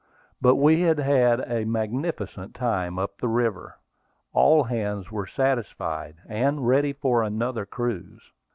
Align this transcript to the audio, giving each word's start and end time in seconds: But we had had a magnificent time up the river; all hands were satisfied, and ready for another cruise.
But 0.41 0.55
we 0.55 0.81
had 0.81 0.97
had 0.97 1.41
a 1.41 1.63
magnificent 1.63 2.55
time 2.55 2.97
up 2.97 3.19
the 3.19 3.27
river; 3.27 3.75
all 4.33 4.63
hands 4.63 5.11
were 5.11 5.27
satisfied, 5.27 6.15
and 6.27 6.65
ready 6.67 6.93
for 6.93 7.21
another 7.21 7.67
cruise. 7.67 8.23